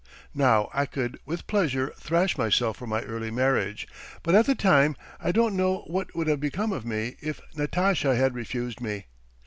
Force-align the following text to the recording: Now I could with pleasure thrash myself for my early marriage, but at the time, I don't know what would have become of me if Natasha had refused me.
Now 0.33 0.67
I 0.73 0.87
could 0.87 1.19
with 1.27 1.45
pleasure 1.45 1.93
thrash 1.95 2.35
myself 2.35 2.77
for 2.77 2.87
my 2.87 3.03
early 3.03 3.29
marriage, 3.29 3.87
but 4.23 4.33
at 4.33 4.47
the 4.47 4.55
time, 4.55 4.95
I 5.19 5.31
don't 5.31 5.55
know 5.55 5.83
what 5.85 6.15
would 6.15 6.25
have 6.25 6.39
become 6.39 6.71
of 6.71 6.87
me 6.87 7.17
if 7.21 7.39
Natasha 7.55 8.15
had 8.15 8.33
refused 8.33 8.81
me. 8.81 9.05